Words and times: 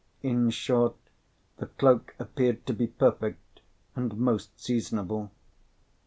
In 0.23 0.49
short, 0.49 0.95
the 1.57 1.67
cloak 1.67 2.15
appeared 2.17 2.65
to 2.65 2.73
be 2.73 2.87
perfect, 2.87 3.59
and 3.95 4.17
most 4.17 4.59
seasonable. 4.59 5.29